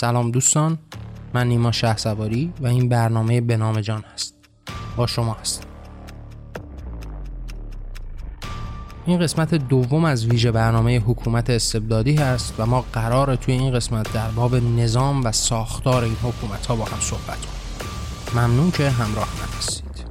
[0.00, 0.78] سلام دوستان
[1.34, 2.10] من نیما شه
[2.60, 4.34] و این برنامه به نام جان هست.
[4.96, 5.66] با شما هست
[9.06, 14.12] این قسمت دوم از ویژه برنامه حکومت استبدادی هست و ما قرار توی این قسمت
[14.12, 18.44] در باب نظام و ساختار این حکومت ها با هم صحبت کنیم.
[18.44, 20.04] ممنون که همراه من هستید.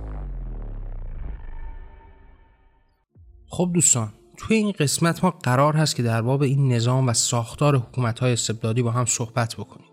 [3.47, 7.75] خب دوستان توی این قسمت ما قرار هست که در باب این نظام و ساختار
[7.75, 9.87] حکومت های استبدادی با هم صحبت بکنیم.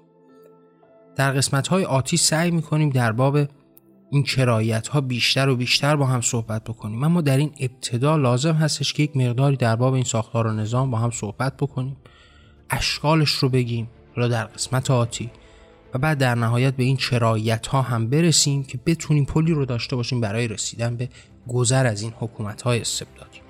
[1.17, 3.39] در قسمت های آتی سعی می‌کنیم در باب
[4.11, 7.05] این کرایت ها بیشتر و بیشتر با هم صحبت بکنیم.
[7.05, 10.91] اما در این ابتدا لازم هستش که یک مقداری در باب این ساختار و نظام
[10.91, 11.97] با هم صحبت بکنیم
[12.71, 15.31] اشکالش رو بگیم حالا در قسمت آتی
[15.95, 19.97] و بعد در نهایت به این چرایت ها هم برسیم که بتونیم پلی رو داشته
[19.97, 21.09] باشیم برای رسیدن به
[21.49, 23.46] گذر از این حکومت های استبدادی.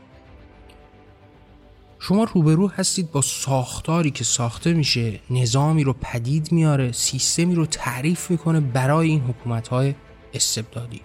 [2.09, 8.31] شما روبرو هستید با ساختاری که ساخته میشه نظامی رو پدید میاره سیستمی رو تعریف
[8.31, 9.95] می‌کنه برای این حکومت های
[10.35, 11.01] استبدادی.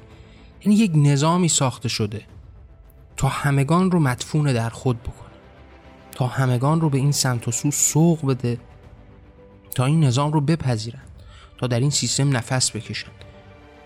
[0.66, 2.22] یعنی یک نظامی ساخته شده.
[3.18, 5.32] تا همگان رو مدفون در خود بکنه.
[6.12, 8.58] تا همگان رو به این سمت و سو سوق بده.
[9.76, 11.04] تا این نظام رو بپذیرن.
[11.58, 13.12] تا در این سیستم نفس بکشن.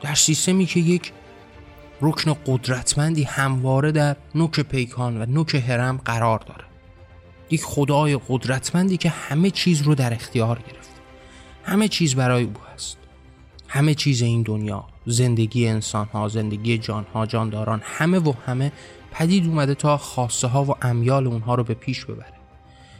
[0.01, 1.11] در سیستمی که یک
[2.01, 6.74] رکن قدرتمندی همواره در نوک پیکان و نوک هرم قرار داره.
[7.49, 10.89] یک خدای قدرتمندی که همه چیز رو در اختیار گرفت.
[11.63, 12.97] همه چیز برای او هست.
[13.67, 18.71] همه چیز این دنیا زندگی انسان ها زندگی جان ها جانداران همه و همه
[19.11, 22.33] پدید اومده تا خواسته ها و امیال اونها رو به پیش ببره.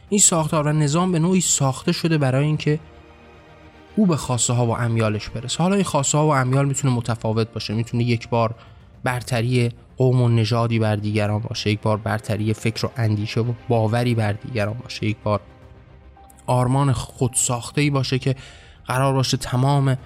[0.08, 2.78] این ساختار و نظام به نوعی ساخته شده برای اینکه
[3.96, 5.62] او به خواسته ها و امیالش برسه.
[5.62, 8.54] حالا این خواسته ها و امیال می‌تونه متفاوت باشه می‌تونه یک بار
[9.04, 11.70] برتری قوم و نژادی بر دیگران باشه.
[11.70, 15.06] یک بار برتری فکر و اندیشه و باوری بر دیگران باشه.
[15.06, 15.40] یک بار
[16.46, 18.36] آرمان خود ساخته ای باشه که
[18.86, 19.96] قرار باشه تمام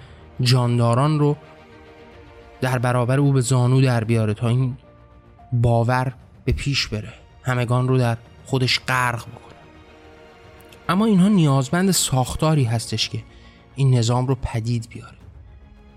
[0.41, 1.37] جانداران رو
[2.61, 4.77] در برابر او به زانو در بیاره تا این
[5.53, 6.13] باور
[6.45, 7.13] به پیش بره.
[7.43, 9.41] همگان رو در خودش غرق بکنه.
[10.89, 13.23] اما اینها نیازمند ساختاری هستش که
[13.75, 15.17] این نظام رو پدید بیاره.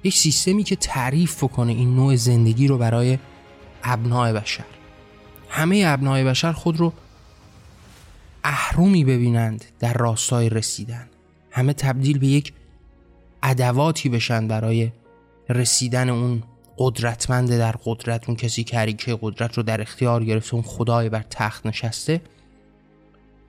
[0.05, 3.19] یک سیستمی که تعریف کنه این نوع زندگی رو برای
[3.85, 4.65] ابنای بشر.
[5.49, 6.93] همه ابنای بشر خود رو
[8.45, 11.09] اهرومی ببینند در راستای رسیدن.
[11.51, 12.53] همه تبدیل به یک
[13.43, 14.93] ادواتی بشن برای
[15.49, 16.43] رسیدن اون
[16.79, 21.25] قدرتمند در قدرت اون کسی که حریکه قدرت رو در اختیار گرفته اون خدای بر
[21.31, 22.21] تخت نشسته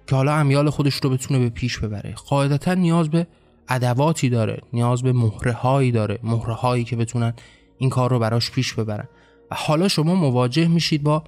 [0.07, 2.13] که حالا امیال خودش رو بتونه به پیش ببره.
[2.29, 3.27] قاعدتا نیاز به
[3.69, 7.33] ادواتی داره نیاز به مهره هایی داره مهره هایی که بتونن
[7.77, 9.07] این کار رو براش پیش ببرن.
[9.51, 11.23] و حالا شما مواجه میشید با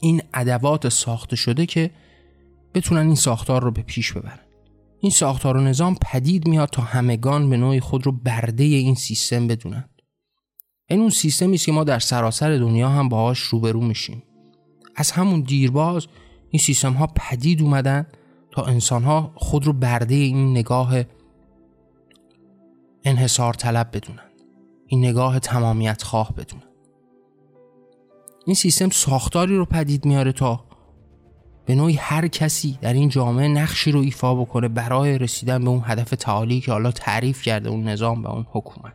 [0.00, 1.90] این ادوات ساخته شده که
[2.74, 4.40] بتونن این ساختار رو به پیش ببرن.
[5.00, 9.46] این ساختار و نظام پدید میاد تا همگان به نوعی خود رو برده این سیستم
[9.46, 9.88] بدونن.
[10.90, 14.22] این اون سیستمی است که ما در سراسر دنیا هم باهاش روبرو میشیم.
[14.96, 16.06] از همون دیرباز
[16.50, 18.06] این سیستم ها پدید اومدن
[18.50, 20.94] تا انسان ها خود رو برده این نگاه
[23.04, 24.30] انحصار طلب بدونن.
[24.86, 26.67] این نگاه تمامیت خواه بدونن.
[28.48, 30.64] این سیستم ساختاری رو پدید میاره تا
[31.66, 35.82] به نوعی هر کسی در این جامعه نقشی رو ایفا بکنه برای رسیدن به اون
[35.84, 38.92] هدف تعالی که حالا تعریف کرده اون نظام و اون حکومت.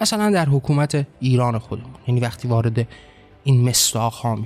[0.00, 2.88] مثلا در حکومت ایران خودمون یعنی وقتی وارد
[3.44, 4.38] این مستاق ها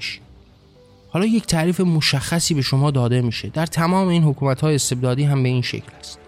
[1.08, 3.48] حالا یک تعریف مشخصی به شما داده میشه.
[3.48, 6.18] در تمام این حکومت های استبدادی هم به این شکل است.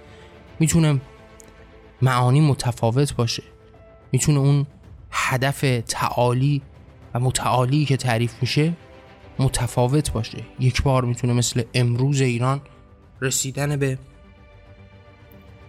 [0.60, 1.00] می‌تونه
[2.02, 3.42] معانی متفاوت باشه.
[4.12, 4.66] می‌تونه اون
[5.10, 6.62] هدف تعالی
[7.14, 8.72] و متعالی که تعریف میشه
[9.38, 10.38] متفاوت باشه.
[10.60, 12.60] یک بار می‌تونه مثل امروز ایران
[13.20, 13.98] رسیدن به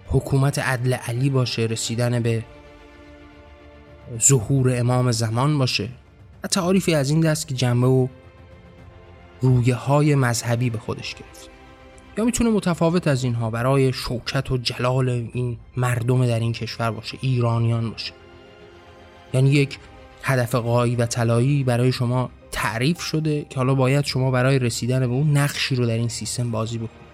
[0.08, 2.44] حکومت عدل علی باشه رسیدن به
[4.22, 5.90] ظهور امام زمان باشه.
[6.44, 8.08] و تعاریفی از این دست که جنبه و
[9.42, 11.50] رویه های مذهبی به خودش گرفت.
[12.18, 17.18] یا می‌تونه متفاوت از اینها برای شوکت و جلال این مردم در این کشور باشه
[17.22, 18.14] ایرانیان باشه.
[19.34, 19.80] یعنی یک
[20.28, 25.14] هدف قایی و طلایی برای شما تعریف شده که حالا باید شما برای رسیدن به
[25.14, 27.06] اون نقشی رو در این سیستم بازی بکنید.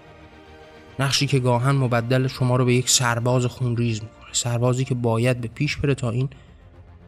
[0.98, 5.48] نقشی که گاهن مبدل شما رو به یک سرباز خونریز می‌کنه سربازی که باید به
[5.48, 6.28] پیش بره تا این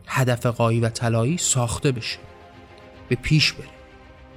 [0.06, 2.18] هدف قایی و طلایی ساخته بشه
[3.08, 3.68] به پیش بره.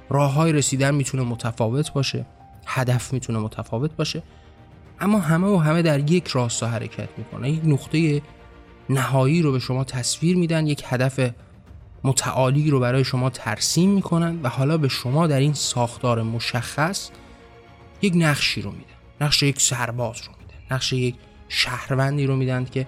[0.08, 2.26] راه های رسیدن می‌تونه متفاوت باشه
[2.66, 4.22] هدف می‌تونه متفاوت باشه
[5.00, 7.50] اما همه و همه در یک راستا حرکت می‌کنه.
[7.50, 8.22] یک نقطه
[8.90, 11.30] نهایی رو به شما تصویر میدن یک هدف
[12.04, 17.10] متعالی رو برای شما ترسیم می‌کنن و حالا به شما در این ساختار مشخص
[18.02, 18.84] یک نقشی رو میده
[19.20, 21.14] نقش یک سرباز رو میده نقش یک
[21.48, 22.86] شهروندی رو میدن که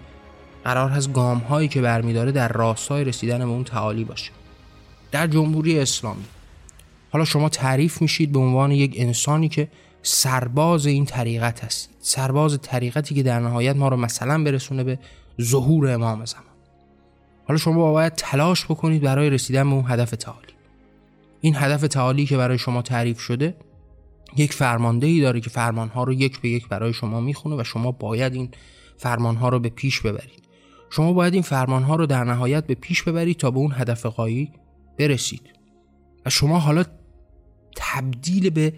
[0.64, 4.30] قرار هست گام هایی که برمیداره در راستای رسیدن به اون تعالی باشه.
[5.12, 6.24] در جمهوری اسلامی
[7.12, 9.68] حالا شما تعریف میشید به عنوان یک انسانی که
[10.02, 14.98] سرباز این طریقت هستید سرباز طریقتی که در نهایت ما رو مثلا برسونه به
[15.40, 16.49] ظهور امام زمان.
[17.44, 20.52] حالا شما باید تلاش بکنید برای رسیدن به اون هدف تعالی.
[21.40, 23.56] این هدف تعالی که برای شما تعریف شده
[24.36, 28.34] یک فرماندهی داره که فرمانها رو یک به یک برای شما می‌خونه و شما باید
[28.34, 28.50] این
[28.96, 30.44] فرمانها رو به پیش ببرید.
[30.90, 34.52] شما باید این فرمانها رو در نهایت به پیش ببرید تا به اون هدف قایی
[34.98, 35.42] برسید.
[36.26, 36.84] و شما حالا
[37.76, 38.72] تبدیل به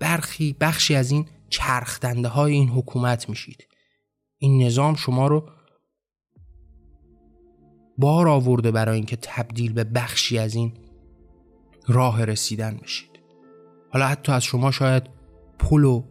[0.00, 3.66] برخی بخشی از این چرخدنده های این حکومت میشید.
[4.38, 5.48] این نظام شما رو
[7.98, 10.72] بار آورده برای اینکه تبدیل به بخشی از این
[11.88, 13.10] راه رسیدن بشید.
[13.92, 15.02] حالا حتی از شما شاید
[15.58, 16.02] پل و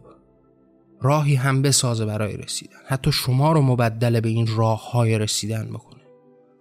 [1.00, 2.76] راهی هم بسازه برای رسیدن.
[2.86, 6.00] حتی شما رو مبدل به این راه های رسیدن بکنه.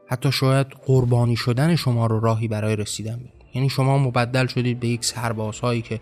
[0.08, 3.50] حتی شاید قربانی شدن شما رو راهی برای رسیدن بکنه.
[3.54, 6.02] یعنی شما مبدل شدید به یک سربازهایی که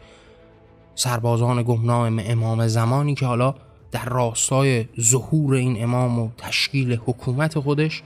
[0.95, 3.55] سربازان گمنام امام زمانی که حالا
[3.91, 8.03] در راستای ظهور این امام و تشکیل حکومت خودش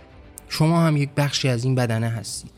[0.50, 2.52] شما هم یک بخشی از این بدنه هستید.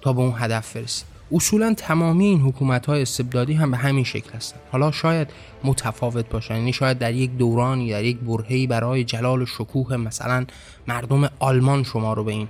[0.00, 1.06] تا به اون هدف برسید.
[1.32, 4.56] اصولا تمامی این حکومت های استبدادی هم به همین شکل هستن.
[4.72, 5.28] حالا شاید
[5.64, 6.56] متفاوت باشن.
[6.56, 10.46] یعنی شاید در یک دورانی در یک برهه‌ای برای جلال و شکوه مثلا
[10.86, 12.48] مردم آلمان شما رو به این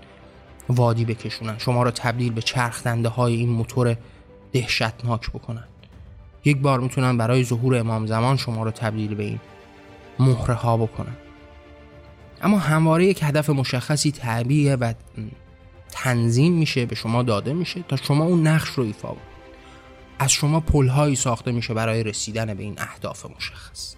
[0.68, 1.58] وادی بکشونن.
[1.58, 3.96] شما رو تبدیل به چرخدنده های این موتور
[4.52, 5.64] دهشتناک بکنن.
[6.44, 9.40] یک بار می‌تونن برای ظهور امام زمان شما رو تبدیل به این
[10.18, 11.16] مهره ها بکنن.
[12.42, 14.92] اما همواره یک هدف مشخصی تعبیه و
[15.90, 19.28] تنظیم میشه به شما داده میشه تا شما اون نقش رو ایفا بکنید
[20.18, 23.94] از شما پلهایی ساخته میشه برای رسیدن به این اهداف مشخص.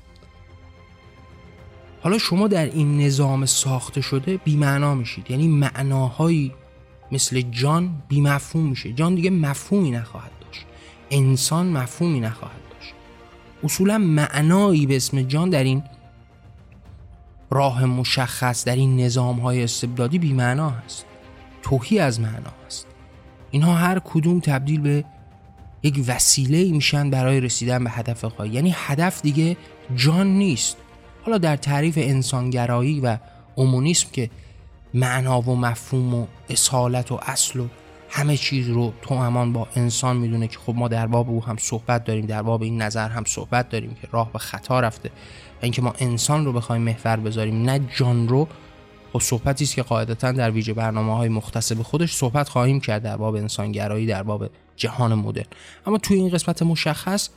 [2.02, 5.30] حالا شما در این نظام ساخته شده بیمعنا میشید.
[5.30, 6.52] یعنی معناهایی
[7.12, 8.92] مثل جان بیمفهوم میشه.
[8.92, 10.66] جان دیگه مفهومی نخواهد داشت.
[11.10, 12.94] انسان مفهومی نخواهد داشت.
[13.62, 15.82] اصولا معنایی به اسم جان در این
[17.50, 21.06] راه مشخص در این نظام های استبدادی بیمعنا هست
[21.62, 22.86] توهی از معنا است.
[23.50, 25.04] اینها هر کدوم تبدیل به
[25.82, 29.56] یک وسیله میشن برای رسیدن به هدف قایی یعنی هدف دیگه
[29.96, 30.76] جان نیست.
[31.22, 33.16] حالا در تعریف انسانگرایی و
[33.54, 34.30] اومونیسم که
[34.94, 37.68] معنا و مفهوم و اصالت و اصل و
[38.10, 41.56] همه چیز رو تو امان با انسان می‌دونه که خب ما در باب او هم
[41.58, 45.62] صحبت داریم در باب این نظر هم صحبت داریم که راه به خطا رفته و
[45.62, 48.48] اینکه ما انسان رو بخوایم محور بذاریم نه جان رو.
[49.12, 53.02] خب صحبتی است که قاعدتا در ویژه برنامه های مختص به خودش صحبت خواهیم کرد
[53.02, 55.46] در باب انسانگرایی در باب جهان مدرن.
[55.86, 57.28] اما توی این قسمت مشخص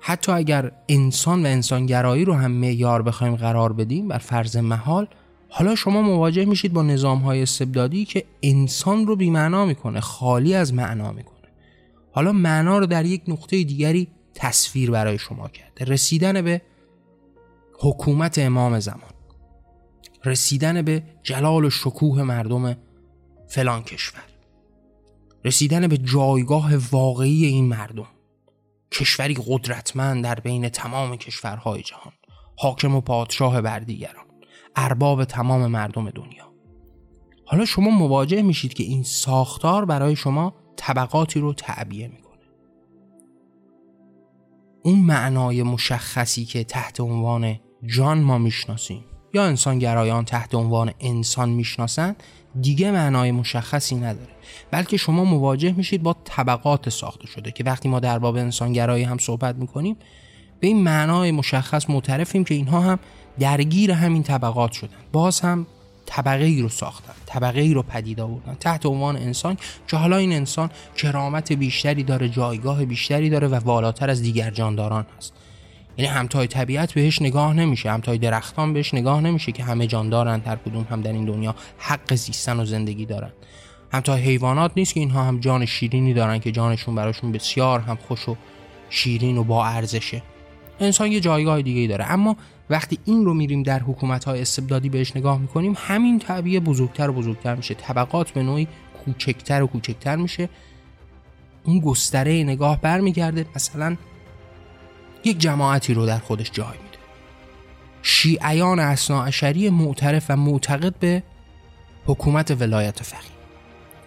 [0.00, 5.08] حتی اگر انسان و انسانگرایی رو هم معیار بخوایم قرار بدیم بر فرض محال
[5.58, 10.74] حالا شما مواجه میشید با نظام های استبدادی که انسان رو بیمعنا می‌کنه خالی از
[10.74, 11.48] معنا می‌کنه.
[12.12, 15.84] حالا معنا رو در یک نقطه دیگری تصویر برای شما کرده.
[15.84, 16.62] رسیدن به
[17.80, 19.10] حکومت امام زمان.
[20.24, 22.76] رسیدن به جلال و شکوه مردم
[23.48, 24.24] فلان کشور.
[25.44, 28.08] رسیدن به جایگاه واقعی این مردم.
[28.92, 32.12] کشوری قدرتمند در بین تمام کشورهای جهان.
[32.58, 34.25] حاکم و پادشاه بر دیگران.
[34.76, 36.52] ارباب تمام مردم دنیا.
[37.44, 42.26] حالا شما مواجه میشید که این ساختار برای شما طبقاتی رو تعبیه می‌کنه.
[44.82, 47.56] اون معنای مشخصی که تحت عنوان
[47.86, 49.04] جان ما می‌شناسیم
[49.34, 52.22] یا انسان گرایان تحت عنوان انسان می‌شناسند
[52.60, 54.32] دیگه معنای مشخصی نداره.
[54.70, 59.18] بلکه شما مواجه میشید با طبقات ساخته شده که وقتی ما در باب انسانگرایی هم
[59.18, 59.96] صحبت می‌کنیم
[60.60, 62.98] به این معنای مشخص معترفیم که اینها هم
[63.38, 64.96] درگیر همین طبقات شدن.
[65.12, 65.66] باز هم
[66.06, 68.54] طبقه ای رو ساختن طبقه ای رو پدید آوردن.
[68.54, 69.56] تحت عنوان انسان
[69.88, 75.06] که حالا این انسان کرامت بیشتری داره جایگاه بیشتری داره و والاتر از دیگر جانداران
[75.16, 75.32] هست.
[75.98, 80.40] یعنی همتای طبیعت بهش نگاه نمیشه همتای درختان بهش نگاه نمیشه که همه جان دارن
[80.46, 83.30] هر کدوم هم در این دنیا حق زیستن و زندگی دارن.
[83.92, 88.28] همتای حیوانات نیست که اینها هم جان شیرینی دارن که جانشون براشون بسیار هم خوش
[88.28, 88.36] و
[88.90, 90.22] شیرین و با ارزشه.
[90.80, 92.12] انسان یه جایگاه دیگه داره.
[92.12, 92.36] اما
[92.70, 97.12] وقتی این رو میریم در حکومت های استبدادی بهش نگاه می‌کنیم همین طبیعه بزرگتر و
[97.12, 97.74] بزرگتر میشه.
[97.74, 98.68] طبقات به نوعی
[99.04, 100.48] کوچکتر و کوچکتر میشه.
[101.64, 103.96] اون گستره نگاه برمیگرده مثلا
[105.24, 106.98] یک جماعتی رو در خودش جای میده.
[108.02, 111.22] شیعیان اصناعشری معترف و معتقد به
[112.06, 113.30] حکومت ولایت فقیه.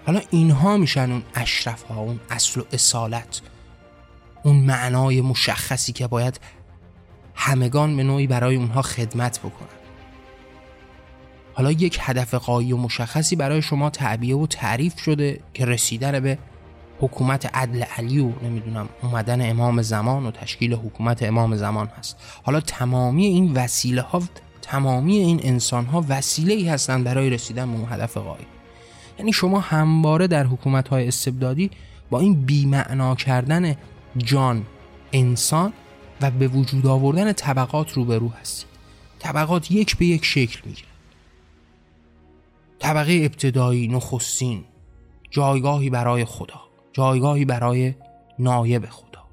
[0.06, 3.42] حالا اینها میشن اون اشرف ها اون اصل و اصالت
[4.44, 6.40] اون معنای مشخصی که باید
[7.42, 9.80] همگان به نوعی برای اونها خدمت بکنن.
[11.54, 16.38] حالا یک هدف قایی و مشخصی برای شما تعبیه و تعریف شده که رسیدن به
[17.00, 22.18] حکومت عدل علی و نمی‌دونم اومدن امام زمان و تشکیل حکومت امام زمان هست.
[22.44, 24.22] حالا تمامی این وسیله ها
[24.62, 28.46] تمامی این انسان ها وسیله ای هستند برای رسیدن به اون هدف قایی.
[29.20, 31.72] یعنی شما همواره در حکومت های استبدادی
[32.10, 33.76] با این بیمعنا کردن
[34.18, 34.66] جان
[35.14, 35.74] انسان
[36.22, 38.70] و به وجود آوردن طبقات روبرو هستید.
[39.20, 40.90] طبقات یک به یک شکل می‌گیرن.
[42.80, 44.64] طبقه ابتدایی نخستین
[45.32, 46.62] جایگاهی برای خدا
[46.94, 47.96] جایگاهی برای
[48.40, 49.24] نایب خدا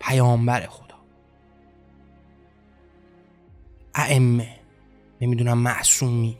[0.00, 0.94] پیامبر خدا.
[3.94, 4.48] ائمه
[5.20, 6.36] نمی‌دونم معصومین.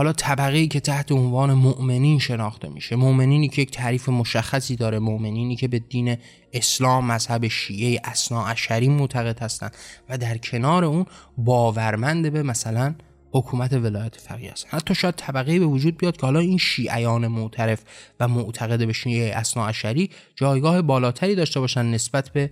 [0.00, 2.96] حالا طبقه ای که تحت عنوان مؤمنین شناخته میشه.
[2.96, 4.98] مؤمنینی که یک تعریف مشخصی داره.
[4.98, 6.16] مؤمنینی که به دین
[6.52, 9.76] اسلام مذهب شیعه اسنا اشری معتقد هستند
[10.08, 11.06] و در کنار اون
[11.38, 12.94] باورمند به مثلا
[13.32, 17.82] حکومت ولایت فقیه هستن حتی شاید طبقه به وجود بیاد که حالا این شیعیان معترف
[18.20, 22.50] و معتقد به شیعه اسنا اشری جایگاه بالاتری داشته باشن نسبت به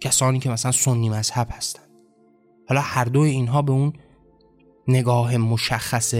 [0.00, 1.88] کسانی که مثلا سنی مذهب هستند.
[2.68, 3.92] حالا هر دو اینها به اون
[4.88, 6.14] نگاه مشخص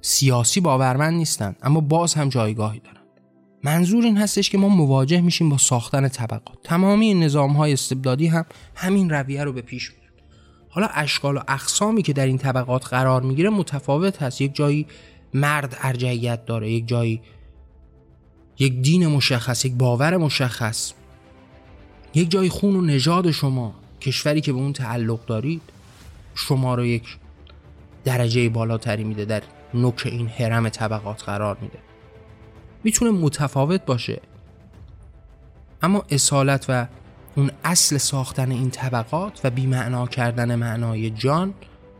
[0.00, 2.98] سیاسی باورمند نیستند اما باز هم جایگاهی دارن.
[3.62, 6.58] منظور این هستش که ما مواجه میشیم با ساختن طبقات.
[6.64, 10.12] تمامی نظام های استبدادی هم همین رویه رو به پیش میرن
[10.68, 14.40] حالا اشکال و اقسامی که در این طبقات قرار می‌گیره متفاوت هست.
[14.40, 14.86] یک جایی
[15.34, 17.20] مرد ارجعیت داره یک جایی
[18.58, 20.92] یک دین مشخص یک باور مشخص
[22.14, 25.62] یک جایی خون و نژاد شما کشوری که به اون تعلق دارید
[26.34, 27.18] شما رو یک
[28.04, 29.42] درجه بالاتری میده در
[29.74, 31.78] نوک این حرم طبقات قرار میده.
[32.84, 34.20] می‌تونه متفاوت باشه.
[35.82, 36.86] اما اصالت و
[37.36, 41.54] اون اصل ساختن این طبقات و بیمعنا کردن معنای جان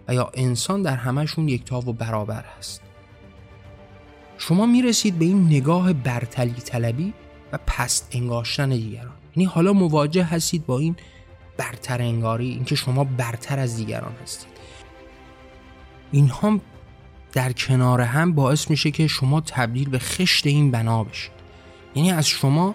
[0.08, 2.82] و یا انسان در همهشون یکتا و برابر هست.
[4.38, 7.12] شما می‌رسید به این نگاه برتلی طلبی
[7.52, 9.12] و پست انگاشتن دیگران.
[9.37, 10.96] یعنی حالا مواجه هستید با این
[11.56, 14.52] برتر انگاری اینکه شما برتر از دیگران هستید.
[16.12, 16.60] اینها
[17.32, 21.32] در کنار هم باعث میشه که شما تبدیل به خشت این بنا بشید.
[21.94, 22.75] یعنی از شما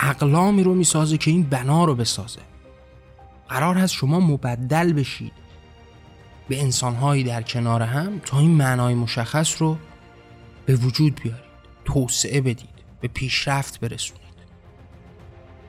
[0.00, 2.40] اقلامی رو می‌سازه که این بنا رو بسازه.
[3.48, 5.32] قرار هست شما مبدل بشید
[6.48, 9.76] به انسانهایی در کنار هم تا این معنای مشخص رو
[10.66, 11.42] به وجود بیارید
[11.84, 12.68] توسعه بدید
[13.00, 14.22] به پیشرفت برسونید.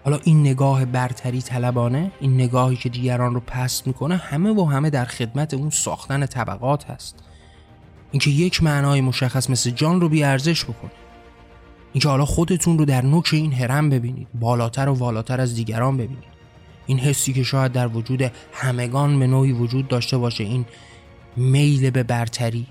[0.04, 4.90] حالا این نگاه برتری طلبانه این نگاهی که دیگران رو پست می‌کنه همه و همه
[4.90, 7.16] در خدمت اون ساختن طبقات هست.
[8.14, 10.92] اینکه یک معنای مشخص مثل جان رو بیارزش بکنه
[11.94, 14.28] اینکه حالا خودتون رو در نوک این هرم ببینید.
[14.34, 16.34] بالاتر و والاتر از دیگران ببینید.
[16.86, 20.44] این حسی که شاید در وجود همگان به نوعی وجود داشته باشه.
[20.44, 20.66] این
[21.38, 22.68] میل به برتری.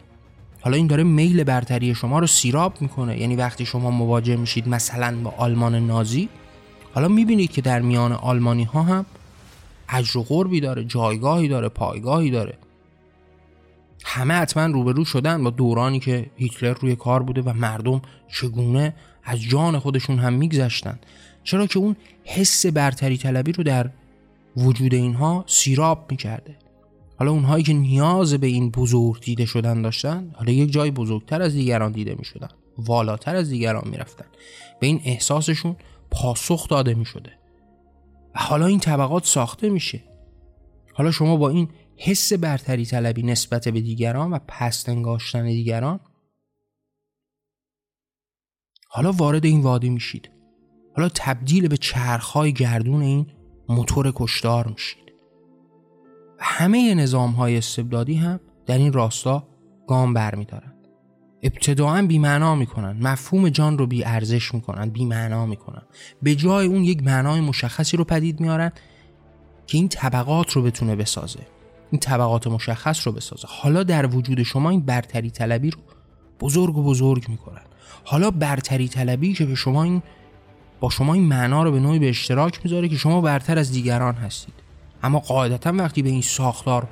[0.60, 3.20] حالا این داره میل برتری شما رو سیراب می‌کنه.
[3.20, 6.28] یعنی وقتی شما مواجه میشید مثلا با آلمان نازی
[6.94, 9.06] حالا می‌بینید که در میان آلمانی ها هم
[9.88, 12.58] اجر و قربی داره جایگاهی داره پایگاهی داره.
[14.04, 18.94] همه حتما روبرو شدن با دورانی که هیتلر روی کار بوده و مردم چگونه
[19.24, 20.98] از جان خودشون هم میگذشتن.
[21.44, 23.90] چرا که اون حس برتری طلبی رو در
[24.56, 26.56] وجود اینها سیراب می‌کرده.
[27.18, 31.52] حالا اونهایی که نیاز به این بزرگ دیده شدن داشتن حالا یک جای بزرگتر از
[31.52, 32.48] دیگران دیده می‌شدن.
[32.78, 34.26] والاتر از دیگران می‌رفتن.
[34.80, 35.76] به این احساسشون
[36.10, 37.32] پاسخ داده می‌شده.
[38.34, 40.00] و حالا این طبقات ساخته میشه.
[40.94, 41.68] حالا شما با این
[42.04, 46.00] حس برتری طلبی نسبت به دیگران و پست انگاشتن دیگران.
[48.88, 50.30] حالا وارد این وادی میشید.
[50.96, 53.26] حالا تبدیل به چرخهای گردون این
[53.68, 55.12] موتور کشدار میشید.
[56.38, 59.48] و همه نظام های استبدادی هم در این راستا
[59.86, 60.72] گام برمیدارن
[61.42, 65.82] ابتداعا بیمعنا می‌کنن مفهوم جان رو بی ارزش می‌کنن بیمعنا می‌کنن
[66.22, 68.72] به جای اون یک معنای مشخصی رو پدید میارن
[69.66, 71.46] که این طبقات رو بتونه بسازه.
[71.92, 73.48] این طبقات مشخص رو بسازه.
[73.50, 75.78] حالا در وجود شما این برتری طلبی رو
[76.40, 77.62] بزرگ و بزرگ می‌کنن.
[78.04, 80.02] حالا برتری طلبی که به شما این
[80.80, 84.14] با شما این معنا رو به نوعی به اشتراک می‌ذاره که شما برتر از دیگران
[84.14, 84.54] هستید.
[85.02, 86.88] اما قاعدتا وقتی به این ساختار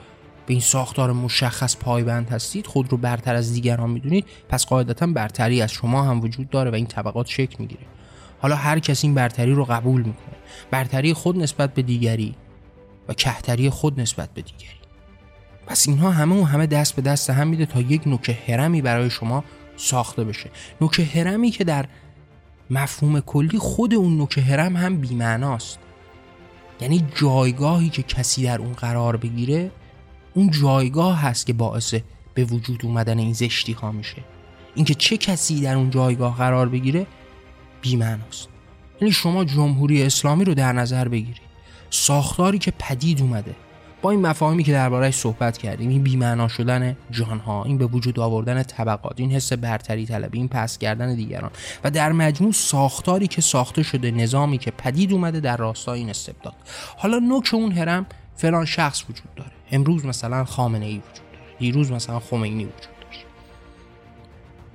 [0.46, 5.62] به این ساختار مشخص پایبند هستید خود رو برتر از دیگران می‌دونید پس قاعدتا برتری
[5.62, 7.86] از شما هم وجود داره و این طبقات شکل می‌گیره.
[8.40, 10.36] حالا هر کسی این برتری رو قبول می‌کنه.
[10.70, 12.34] برتری خود نسبت به دیگری
[13.08, 14.79] و کهتری خود نسبت به دیگری.
[15.70, 19.10] پس اینها همه و همه دست به دست هم میده تا یک نوک هرمی برای
[19.10, 19.44] شما
[19.76, 20.50] ساخته بشه.
[20.80, 21.86] نوک هرمی که در
[22.70, 25.78] مفهوم کلی خود اون نوک هرم هم بیمعناست.
[26.80, 29.70] یعنی جایگاهی که کسی در اون قرار بگیره
[30.34, 31.94] اون جایگاه هست که باعث
[32.34, 34.24] به وجود اومدن این زشتی ها میشه.
[34.74, 37.06] اینکه چه کسی در اون جایگاه قرار بگیره
[37.82, 38.48] بیمعناست.
[39.00, 41.50] یعنی شما جمهوری اسلامی رو در نظر بگیرید.
[41.90, 43.54] ساختاری که پدید اومده.
[44.02, 48.62] با این مفاهیمی که دربارهش صحبت کردیم این بیمعنا شدن جانها این به وجود آوردن
[48.62, 51.50] طبقات این حس برتری طلبی این پس کردن دیگران
[51.84, 56.54] و در مجموع ساختاری که ساخته شده نظامی که پدید اومده در راستای این استبداد.
[56.96, 59.50] حالا نوک اون هرم فلان شخص وجود داره.
[59.70, 61.58] امروز مثلا خامنه ای وجود داره.
[61.58, 62.90] دیروز مثلا خمینی وجود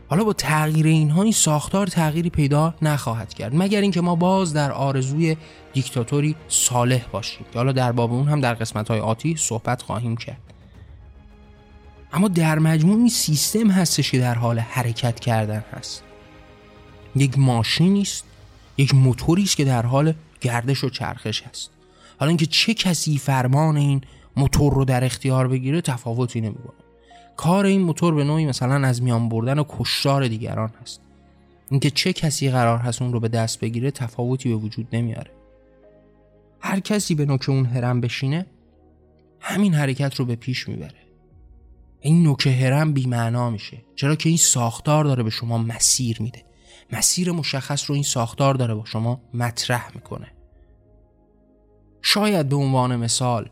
[0.08, 3.56] حالا با تغییر اینها این ساختار تغییری پیدا نخواهد کرد.
[3.56, 5.38] مگر اینکه ما باز در آرزوی
[5.76, 10.18] دیکتاتوری صالح باشیم که حالا در باب اون هم در قسمت های آتی صحبت خواهیم
[10.18, 10.42] کرد.
[12.14, 16.04] اما در مجموع این سیستم هستش که در حال حرکت کردن هست.
[17.16, 18.24] یک ماشینی است
[18.78, 21.70] یک موتوری است که در حال گردش و چرخش است
[22.20, 24.02] حالا اینکه چه کسی فرمان این
[24.36, 26.74] موتور رو در اختیار بگیره تفاوتی نمی‌کنه
[27.38, 31.02] کار این موتور به نوعی مثلا از میان بردن و کشتار دیگران هست.
[31.70, 35.35] اینکه چه کسی قرار هست اون رو به دست بگیره تفاوتی به وجود نمیاره.
[36.66, 38.46] هر کسی به نوک اون هرم بشینه
[39.40, 41.06] همین حرکت رو به پیش می‌بره.
[42.02, 46.46] این نوک هرم بیمعنا میشه چرا که این ساختار داره به شما مسیر میده.
[46.92, 50.32] مسیر مشخص رو این ساختار داره با شما مطرح می‌کنه.
[52.02, 53.50] شاید به عنوان مثال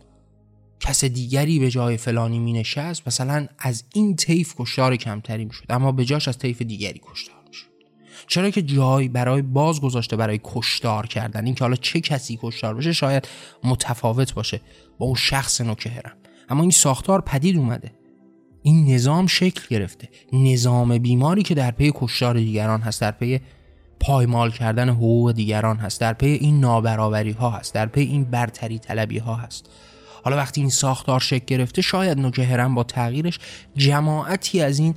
[0.79, 5.65] کس دیگری به جای فلانی می نشست مثلا از این طیف کشتار کمتری می شد
[5.69, 7.42] اما به جاش از طیف دیگری کشتار.
[8.27, 12.75] چرا که جای برای باز گذاشته برای کشتار کردن این که حالا چه کسی کشتار
[12.75, 13.27] بشه شاید
[13.63, 14.61] متفاوت باشه
[14.97, 16.13] با اون شخص نوک هرم
[16.49, 17.91] اما این ساختار پدید اومده.
[18.61, 20.09] این نظام شکل گرفته.
[20.33, 23.41] نظام بیماری که در پی کشتار دیگران هست در پی
[23.99, 28.79] پایمال کردن حقوق دیگران هست در پی این نابرابری ها هست در پی این برتری
[28.79, 29.69] طلبی ها هست.
[30.23, 33.39] حالا وقتی این ساختار شکل گرفته شاید نوک هرم با تغییرش
[33.75, 34.95] جماعتی از این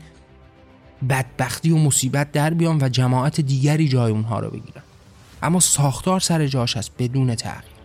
[1.08, 4.82] بدبختی و مصیبت در بیان و جماعت دیگری جای اونها رو بگیرن.
[5.42, 7.76] اما ساختار سر جاش هست بدون تغییر.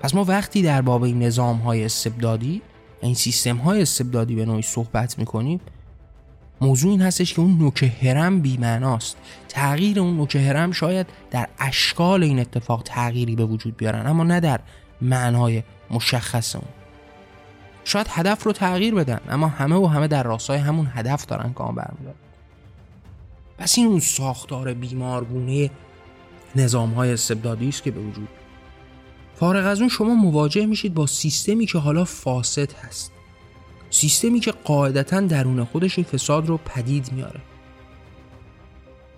[0.00, 2.62] پس ما وقتی در باب این نظام های استبدادی
[3.02, 5.60] این سیستم های استبدادی به نوعی صحبت می‌کنیم
[6.60, 9.16] موضوع این هستش که اون نوک هرم بیمعناست.
[9.48, 14.40] تغییر اون نوک هرم شاید در اشکال این اتفاق تغییری به وجود بیارن اما نه
[14.40, 14.60] در
[15.02, 16.64] معنای مشخص اون.
[17.84, 21.74] شاید هدف رو تغییر بدن اما همه و همه در راستای همون هدف دارن گام
[21.74, 22.29] برمیدارن.
[23.60, 25.70] پس این اون ساختار بیمارگونه
[26.56, 28.28] نظام های استبدادی است که به وجود
[29.34, 33.12] فارغ از اون شما مواجه میشید با سیستمی که حالا فاسد هست.
[33.90, 37.40] سیستمی که قاعدتا درون خودش فساد رو پدید میاره.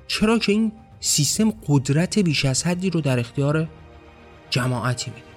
[0.07, 3.69] چرا که این سیستم قدرت بیش از حدی رو در اختیار
[4.51, 5.32] جماعتی میده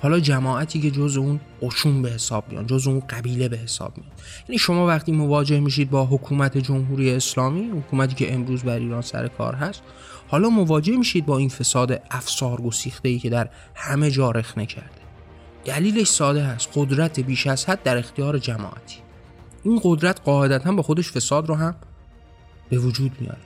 [0.00, 4.10] حالا جماعتی که جز اون قشون به حساب میان جز اون قبیله به حساب میان.
[4.48, 9.28] یعنی شما وقتی مواجه میشید با حکومت جمهوری اسلامی حکومتی که امروز بر ایران سر
[9.28, 9.82] کار هست
[10.28, 14.90] حالا مواجه میشید با این فساد افسار گسیخته ای که در همه جا رخنه کرده.
[15.64, 18.96] دلیلش ساده هست قدرت بیش از حد در اختیار جماعتی.
[19.64, 21.74] این قدرت قاعدتا با خودش فساد رو هم
[22.68, 23.38] به وجود میاره.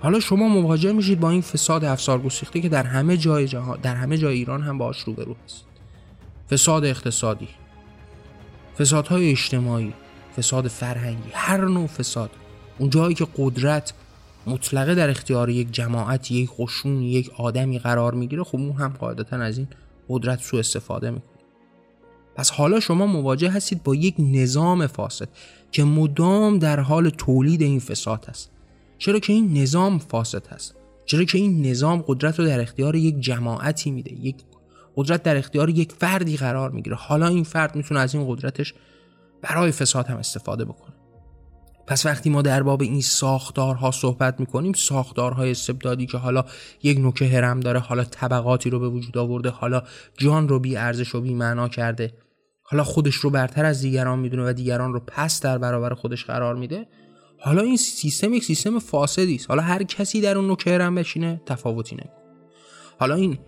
[0.00, 3.94] حالا شما مواجه میشید با این فساد افسار گسیخته که در همه جای جهان در
[3.94, 5.69] همه جای ایران هم باش روبرو هست.
[6.50, 7.48] فساد اقتصادی
[8.78, 9.92] فسادهای اجتماعی
[10.36, 12.30] فساد فرهنگی هر نوع فساد.
[12.78, 13.92] اون جایی که قدرت
[14.46, 19.36] مطلقه در اختیار یک جماعت یک قشون یک آدمی قرار می‌گیره خب اون هم قاعدتا
[19.36, 19.68] از این
[20.08, 21.30] قدرت سو استفاده می‌کنه.
[22.36, 25.28] پس حالا شما مواجه هستید با یک نظام فاسد
[25.72, 28.50] که مدام در حال تولید این فساد است
[28.98, 30.74] چرا که این نظام فاسد هست؟
[31.06, 34.36] چرا که این نظام قدرت رو در اختیار یک جماعتی میده یک
[34.96, 36.96] قدرت در اختیار یک فردی قرار می‌گیره.
[36.96, 38.74] حالا این فرد می‌تونه از این قدرتش
[39.42, 40.94] برای فساد هم استفاده بکنه.
[41.86, 46.44] پس وقتی ما در باب این ساختارها صحبت می‌کنیم ساختارهای استبدادی که حالا
[46.82, 49.82] یک نوک هرم داره حالا طبقاتی رو به وجود آورده حالا
[50.18, 52.12] جان رو بی ارزش و بی معنا کرده
[52.62, 56.54] حالا خودش رو برتر از دیگران می‌دونه و دیگران رو پس در برابر خودش قرار
[56.54, 56.86] میده
[57.38, 59.48] حالا این سیستم یک سیستم فاسدی است.
[59.48, 62.16] حالا هر کسی در اون نوک هرم بشینه تفاوتی نمی‌کنه.
[62.98, 63.38] حالا این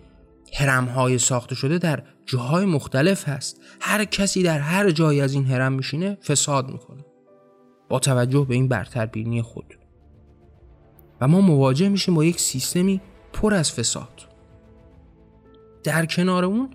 [0.53, 3.61] هرم های ساخته شده در جاهای مختلف هست.
[3.81, 7.05] هر کسی در هر جایی از این هرم میشینه فساد می‌کنه.
[7.89, 9.65] با توجه به این برتربینی خود.
[11.21, 13.01] و ما مواجه میشیم با یک سیستمی
[13.33, 14.21] پر از فساد.
[15.83, 16.69] در کنار اون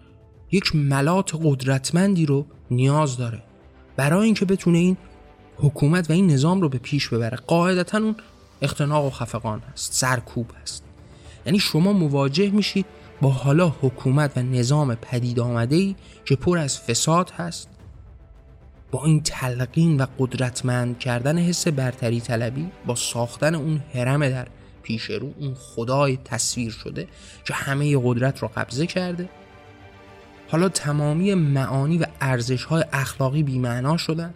[0.53, 3.43] یک ملات قدرتمندی رو نیاز داره.
[3.97, 4.97] برای اینکه بتونه این
[5.57, 7.37] حکومت و این نظام رو به پیش ببره.
[7.37, 8.17] قاعدتا اون
[8.62, 10.85] اختناق و خفقان هست سرکوب هست.
[11.47, 12.87] یعنی شما مواجه میشید
[13.20, 17.68] با حالا حکومت و نظام پدید آمده ای که پر از فساد هست
[18.90, 24.46] با این تلقین و قدرتمند کردن حس برتری طلبی با ساختن اون حرم در
[24.83, 27.09] پیش رو اون خدای تصویر شده
[27.44, 29.28] که همه قدرت رو قبضه کرده.
[30.50, 34.35] حالا تمامی معانی و ارزش های اخلاقی بیمعنا شدن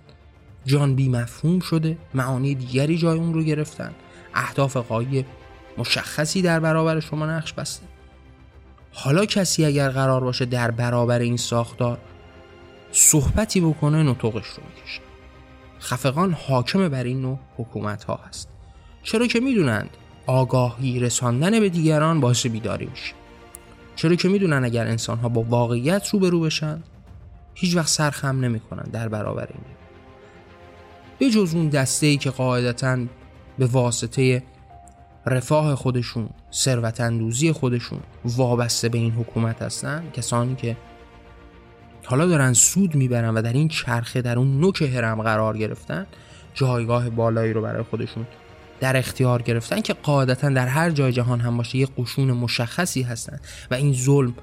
[0.65, 3.93] جان بی مفهوم شده معانی دیگری جای اون رو گرفتن.
[4.35, 5.25] اهداف قایی
[5.79, 7.92] مشخصی در برابر شما نقش بسته.
[8.93, 11.99] حالا کسی اگر قرار باشه در برابر این ساختار
[12.93, 15.01] صحبتی بکنه نطقش رو می‌کشه.
[15.81, 18.49] خفقان حاکم بر این نوع حکومت ها هست.
[19.03, 19.91] چرا که می‌دونند
[20.27, 23.15] آگاهی رساندن به دیگران باعث بیداری میشه.
[23.97, 26.83] چرا که می‌دونن اگر انسان ها با واقعیت روبرو بشن
[27.55, 29.65] هیچ وقت سرخم نمی‌کنن در برابر این.
[31.19, 32.99] به جز اون دسته ای که قاعدتا
[33.59, 34.43] به واسطه
[35.27, 40.77] رفاه خودشون ثروت اندوزی خودشون وابسته به این حکومت هستن؟ کسانی که
[42.05, 46.07] حالا دارن سود می‌برن و در این چرخه در اون نوک هرم قرار گرفتن
[46.55, 48.27] جایگاه بالایی رو برای خودشون
[48.81, 53.41] در اختیار گرفتن که قاعدتا در هر جای جهان هم باشه یه قشون مشخصی هستن
[53.71, 54.35] و این ظلم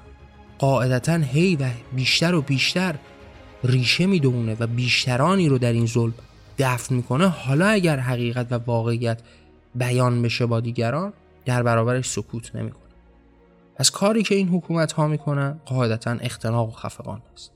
[0.58, 2.94] قاعدتا هی و بیشتر و بیشتر
[3.64, 6.14] ریشه می‌دونه و بیشترانی رو در این ظلم
[6.58, 7.28] دفن می‌کنه.
[7.28, 9.20] حالا اگر حقیقت و واقعیت
[9.74, 11.12] بیان بشه با دیگران
[11.44, 12.82] در برابرش سکوت نمی‌کنه.
[13.74, 17.52] پس کاری که این حکومت ها می‌کنن قاعدتا اختناق و خفقان است.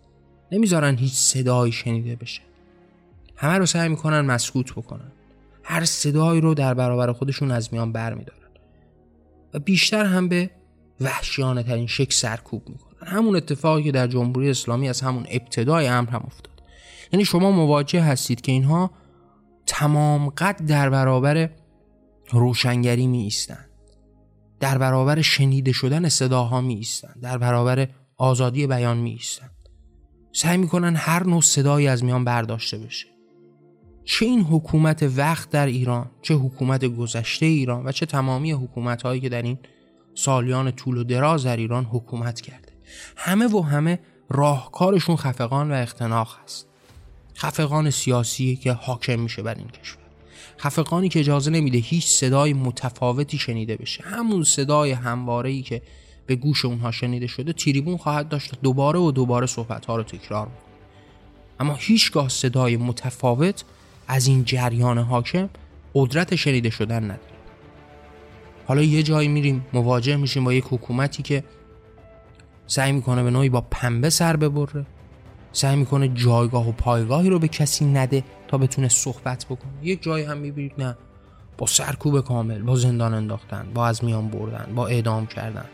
[0.53, 2.43] نمی‌ذارن هیچ صدایی شنیده بشه.
[3.37, 5.13] همه رو سعی می‌کنن مسکوت بکنن.
[5.63, 8.39] هر صدایی رو در برابر خودشون از میان بر میدارن
[9.55, 10.51] و بیشتر هم به
[11.01, 13.09] وحشیانه ترین شکل سرکوب می‌کنن.
[13.09, 16.63] همون اتفاقی که در جمهوری اسلامی از همون ابتدای امر هم افتاد.
[17.13, 18.91] یعنی شما مواجه هستید که اینها
[19.67, 21.51] تمام قد در برابر
[22.31, 23.71] روشنگری می ایستند
[24.61, 29.51] در برابر شنیده شدن صداها می ایستند در برابر آزادی بیان می ایستند
[30.33, 33.07] سعی می‌کنن هر نوع صدایی از میان برداشته بشه.
[34.05, 39.21] چه این حکومت وقت در ایران چه حکومت گذشته ایران و چه تمامی حکومت هایی
[39.21, 39.59] که در این
[40.15, 42.73] سالیان طول و دراز در ایران حکومت کرده.
[43.17, 46.69] همه و همه راهکارشون خفقان و اختناق هست.
[47.37, 50.04] خفقان سیاسی که حاکم میشه بر این کشور.
[50.65, 54.05] خفقانی که اجازه نمیده هیچ صدای متفاوتی شنیده بشه.
[54.05, 55.83] همون صدای همواره ای که
[56.27, 60.47] به گوش اونها شنیده شده تریبون خواهد داشت دوباره و دوباره صحبت ها رو تکرار
[60.47, 60.55] کنه
[61.61, 63.65] اما هیچگاه صدای متفاوت
[64.09, 65.49] از این جریان حاکم
[65.95, 67.21] قدرت شنیده شدن نداره.
[68.67, 71.45] حالا یه جایی میریم مواجه میشیم با یک حکومتی که
[72.67, 74.87] سعی می‌کنه به نوعی با پنبه سر ببره
[75.53, 78.25] سعی می‌کنه جایگاه و پایگاهی رو به کسی نده.
[78.55, 79.73] تا بتونه صحبت بکنه.
[79.83, 80.97] یک جایی هم می‌بینید نه.
[81.59, 85.65] با سرکوب کامل با زندان انداختن با از میان بردن با اعدام کردن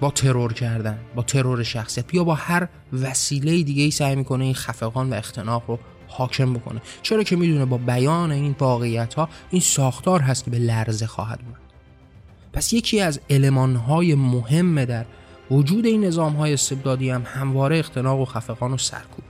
[0.00, 4.54] با ترور کردن با ترور شخصیت یا با هر وسیله دیگه ای سعی می‌کنه این
[4.54, 6.82] خفقان و اختناق رو حاکم بکنه.
[7.02, 11.40] چرا که می‌دونه با بیان این واقعیت ها این ساختار هست که به لرزه خواهد
[11.44, 11.60] اومد.
[12.52, 15.04] پس یکی از علمان های مهم در
[15.50, 19.23] وجود این نظام های استبدادی هم همواره اختناق و خفقان و سرکوب.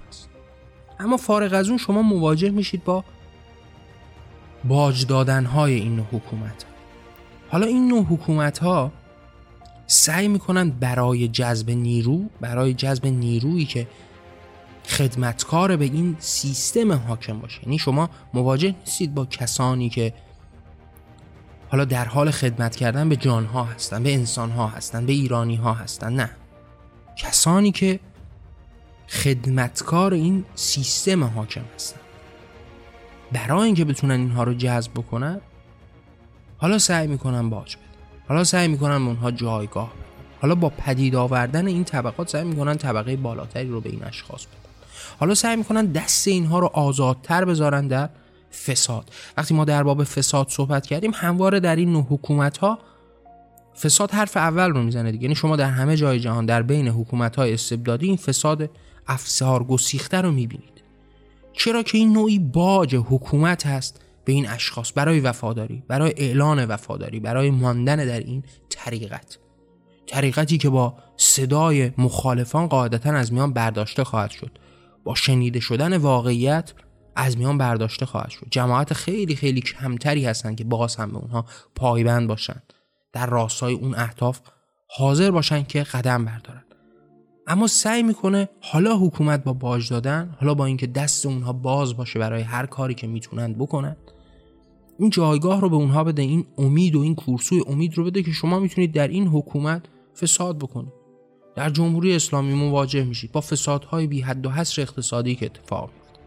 [1.00, 3.04] اما فارغ از اون شما مواجه میشید با
[4.64, 6.64] باج دادن های این نوع حکومت.
[7.48, 8.92] حالا این نوع حکومت ها
[9.87, 13.87] سعی می‌کنن برای جذب نیرو برای جذب نیرویی که
[14.87, 17.61] خدمتکار به این سیستم حاکم باشه.
[17.62, 20.12] یعنی شما مواجه نیستید با کسانی که
[21.68, 26.12] حالا در حال خدمت کردن به جانها هستن به انسانها هستن به ایرانی ها هستن
[26.12, 26.30] نه.
[27.16, 28.00] کسانی که
[29.08, 32.00] خدمتکار این سیستم حاکم هستن.
[33.32, 35.40] برای اینکه بتونن اینها رو جذب بکنن
[36.58, 37.84] حالا سعی می‌کنن باج بدن.
[38.28, 40.04] حالا سعی می‌کنن به اونها جایگاه بدن.
[40.40, 44.58] حالا با پدید آوردن این طبقات سعی می‌کنن طبقه بالاتری رو به این اشخاص بدن.
[45.20, 48.08] حالا سعی می‌کنن دست اینها رو آزادتر بذارن در
[48.66, 49.10] فساد.
[49.36, 52.78] وقتی ما در باب فساد صحبت کردیم همواره در این نوع حکومت ها
[53.82, 55.22] فساد حرف اول رو می‌زنه دیگه.
[55.22, 58.70] یعنی شما در همه جای جهان در بین حکومت های استبدادی این فساد
[59.06, 60.82] افسار گسیخته رو می‌بینید.
[61.52, 67.20] چرا که این نوعی باج حکومت هست به این اشخاص برای وفاداری برای اعلان وفاداری
[67.20, 69.38] برای ماندن در این طریقت.
[70.06, 74.58] طریقتی که با صدای مخالفان قاعدتا از میان برداشته خواهد شد.
[75.04, 76.72] با شنیده شدن واقعیت
[77.16, 78.46] از میان برداشته خواهد شد.
[78.50, 82.62] جماعت خیلی خیلی کمتری هستند که باز هم به اونها پایبند باشن
[83.12, 84.40] در راستای اون اهداف
[84.88, 86.64] حاضر باشن که قدم بردارن
[87.46, 92.18] اما سعی می‌کنه حالا حکومت با باج دادن حالا با اینکه دست اونها باز باشه
[92.18, 93.96] برای هر کاری که می‌تونند بکنن
[94.98, 98.30] این جایگاه رو به اونها بده این امید و این کورسوی امید رو بده که
[98.30, 99.83] شما می‌تونید در این حکومت
[100.20, 100.92] فساد بکنید.
[101.57, 106.18] در جمهوری اسلامی مواجه میشید با فسادهای بی حد و حصر اقتصادی که اتفاق میفته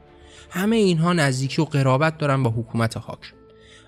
[0.50, 3.34] همه اینها نزدیکی و قرابت دارن با حکومت حاکم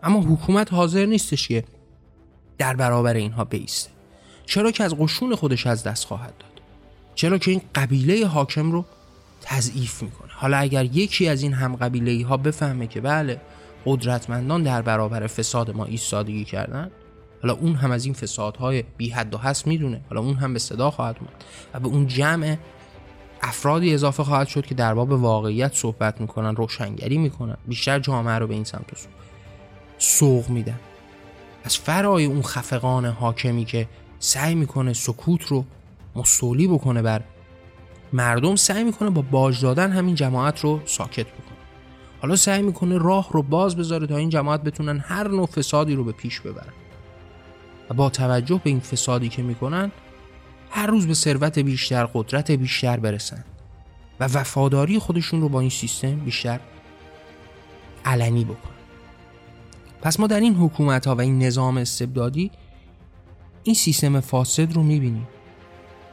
[0.04, 1.64] اما حکومت حاضر نیستش که
[2.58, 3.90] در برابر اینها بیسته.
[4.46, 6.49] چرا که از قشون خودش از دست خواهد داد.
[7.20, 8.86] چرا که این قبیله حاکم رو
[9.42, 10.32] تضعیف می‌کنه.
[10.34, 13.42] حالا اگر یکی از این هم قبیله ها بفهمه که بله
[13.86, 16.92] قدرتمندان در برابر فساد ما ایستادگی کردن
[17.42, 20.02] حالا اون هم از این فسادهای بی حد و حس می‌دونه.
[20.10, 22.58] حالا اون هم به صدا خواهد اومد و به اون جمع
[23.42, 28.48] افرادی اضافه خواهد شد که در باب واقعیت صحبت می‌کنن روشنگری می‌کنن بیشتر جامعه رو
[28.48, 29.08] به این سمت
[29.98, 30.80] سوق میدن.
[31.64, 33.88] از فرای اون خفقان حاکمی که
[34.20, 35.66] سعی می‌کنه سکوت رو
[36.16, 37.24] مستولی بکنه بر
[38.14, 41.58] مردم سعی می‌کنه با باج دادن همین جماعت رو ساکت بکنه.
[42.22, 46.04] حالا سعی می‌کنه راه رو باز بذاره تا این جماعت بتونن هر نوع فسادی رو
[46.04, 46.74] به پیش ببرن.
[47.90, 49.92] و با توجه به این فسادی که می‌کنن
[50.72, 53.46] هر روز به ثروت بیشتر قدرت بیشتر برسن.
[54.20, 56.60] و وفاداری خودشون رو با این سیستم بیشتر
[58.06, 58.80] علنی بکنن.
[60.02, 62.52] پس ما در این حکومت ها و این نظام استبدادی
[63.64, 65.28] این سیستم فاسد رو می‌بینیم.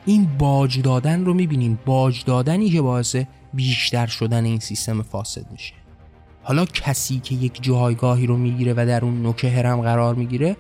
[0.06, 1.78] این باج دادن رو می‌بینیم.
[1.86, 3.16] باج دادنی که باعث
[3.54, 5.74] بیشتر شدن این سیستم فاسد میشه.
[6.42, 10.56] حالا کسی که یک جایگاهی رو می‌گیره و در اون نوک هرم قرار می‌گیره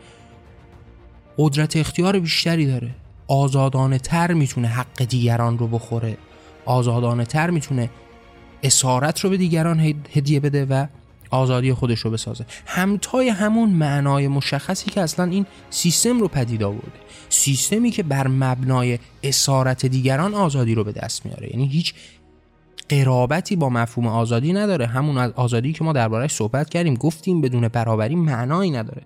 [1.38, 2.94] قدرت اختیار بیشتری داره.
[3.28, 6.16] آزادانه تر می‌تونه حق دیگران رو بخوره.
[6.64, 7.90] آزادانه تر می‌تونه
[8.62, 9.80] اسارت رو به دیگران
[10.12, 10.86] هدیه بده و
[11.36, 12.46] آزادی خودش رو بسازه.
[12.66, 16.98] همتای همون معنای مشخصی که اصلا این سیستم رو پدید آورده.
[17.28, 21.50] سیستمی که بر مبنای اسارت دیگران آزادی رو به دست میاره.
[21.50, 21.94] یعنی هیچ
[22.88, 24.86] قرابتی با مفهوم آزادی نداره.
[24.86, 29.02] همون آزادی که ما دربارهش صحبت کردیم گفتیم بدون برابری معنایی نداره.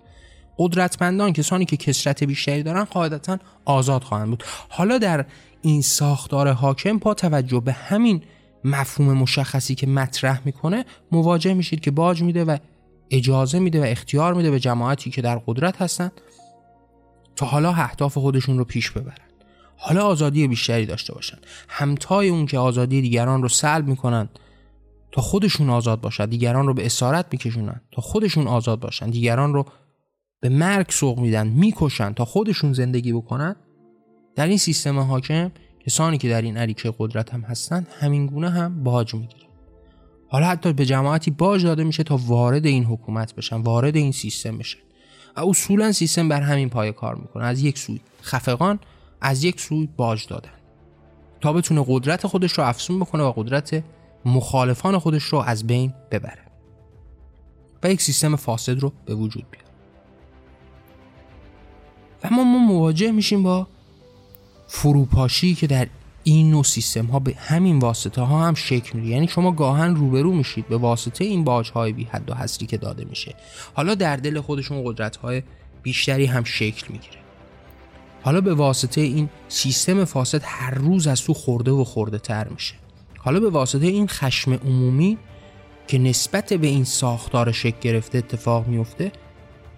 [0.59, 4.45] قدرتمندان کسانی که کسرت بیشتری دارن قاعدتا آزاد خواهند بود.
[4.69, 5.27] حالا در
[5.63, 8.23] این ساختار حاکم با توجه به همین
[8.65, 12.57] مفهوم مشخصی که مطرح می‌کنه مواجه میشید که باج میده و
[13.11, 16.11] اجازه میده و اختیار میده به جماعتی که در قدرت هستن
[17.37, 19.27] تا حالا اهداف خودشون رو پیش ببرن.
[19.77, 21.39] حالا آزادی بیشتری داشته باشن.
[21.69, 24.29] همتای اون که آزادی دیگران رو سلب می‌کنن
[25.13, 26.27] تا خودشون آزاد باشن.
[26.27, 29.11] دیگران رو به اسارت میکشونن تا خودشون آزاد باشن.
[29.11, 29.65] دیگران رو
[30.41, 33.57] به مرگ سوق میدن می‌کشن تا خودشون زندگی بکنن.
[34.35, 35.51] در این سیستم حاکم
[35.91, 39.49] کسانی که در این عریکه قدرت هم هستن همین گونه هم باج می‌گیرن.
[40.29, 44.59] حالا حتی به جماعتی باج داده میشه تا وارد این حکومت بشن وارد این سیستم
[44.59, 44.79] بشن.
[45.37, 47.45] و اصولا سیستم بر همین پایه کار می‌کنه.
[47.45, 48.79] از یک سوی خفقان
[49.21, 50.51] از یک سوی باج دادن.
[51.41, 53.85] تا بتونه قدرت خودش رو افزون بکنه و قدرت
[54.25, 56.43] مخالفان خودش رو از بین ببره.
[57.83, 59.67] و یک سیستم فاسد رو به وجود بیاره.
[62.25, 63.67] و ما مواجه میشیم با
[64.73, 65.89] فروپاشی که در
[66.25, 69.15] این نوع سیستم ها به همین واسطه ها هم شکل می‌گیره.
[69.15, 72.77] یعنی شما گاهن روبرو میشید به واسطه این باج های بی حد و حصری که
[72.77, 73.35] داده میشه.
[73.75, 75.43] حالا در دل خودشون قدرت های
[75.83, 77.17] بیشتری هم شکل می‌گیره.
[78.23, 82.75] حالا به واسطه این سیستم فاسد هر روز از تو خورده و خورده تر میشه.
[83.19, 85.19] حالا به واسطه این خشم عمومی
[85.89, 89.13] که نسبت به این ساختار شکل گرفته اتفاق میفته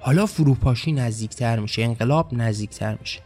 [0.00, 3.20] حالا فروپاشی نزدیکتر میشه انقلاب نزدیکتر میشه.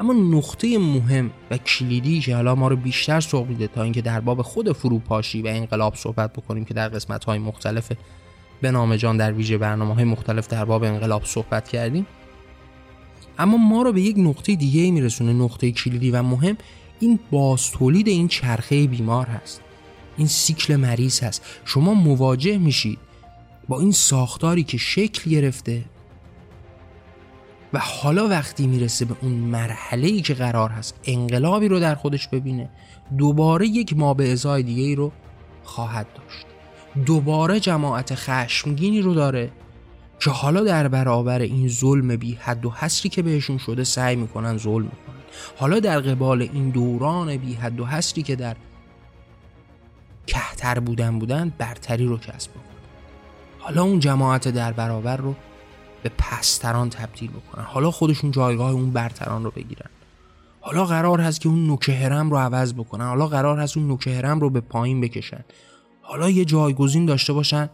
[0.00, 4.20] اما نقطه مهم و کلیدی که حالا ما رو بیشتر سوق میده تا اینکه در
[4.20, 7.92] باب خود فروپاشی و انقلاب صحبت بکنیم که در قسمت های مختلف
[8.60, 12.06] به نام جان در ویژه برنامه های مختلف در باب انقلاب صحبت کردیم.
[13.38, 16.56] اما ما رو به یک نقطه دیگه میرسونه نقطه کلیدی و مهم.
[17.00, 19.60] این باز تولید این چرخه بیمار هست.
[20.16, 21.42] این سیکل مریض هست.
[21.64, 22.98] شما مواجه میشید
[23.68, 25.84] با این ساختاری که شکل گرفته
[27.72, 32.28] و حالا وقتی می‌رسه به اون مرحله ای که قرار هست انقلابی رو در خودش
[32.28, 32.70] ببینه
[33.18, 35.12] دوباره یک ما به ازای دیگه ای رو
[35.64, 36.46] خواهد داشت.
[37.06, 39.50] دوباره جماعت خشمگینی رو داره
[40.20, 44.58] که حالا در برابر این ظلم بی حد و حسری که بهشون شده سعی می‌کنن
[44.58, 45.22] ظلم می‌کنن
[45.56, 48.56] حالا در قبال این دوران بی حد و حسری که در
[50.26, 52.50] کهتر بودن بودن برتری رو کسب
[53.58, 55.34] حالا اون جماعت در برابر رو
[56.02, 57.64] به پستران تبدیل بکنن.
[57.64, 59.90] حالا خودشون جایگاه اون برتران رو بگیرن.
[60.60, 63.06] حالا قرار هست که اون نوک هرم رو عوض بکنن.
[63.06, 65.44] حالا قرار هست اون نوک هرم رو به پایین بکشن.
[66.02, 67.70] حالا یه جایگزین داشته باشن